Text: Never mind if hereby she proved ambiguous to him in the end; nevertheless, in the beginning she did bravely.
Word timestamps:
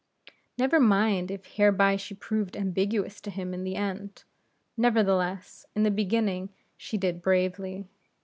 Never 0.57 0.79
mind 0.79 1.29
if 1.29 1.45
hereby 1.45 1.95
she 1.95 2.15
proved 2.15 2.57
ambiguous 2.57 3.21
to 3.21 3.29
him 3.29 3.53
in 3.53 3.63
the 3.63 3.75
end; 3.75 4.23
nevertheless, 4.75 5.67
in 5.75 5.83
the 5.83 5.91
beginning 5.91 6.49
she 6.75 6.97
did 6.97 7.21
bravely. 7.21 7.85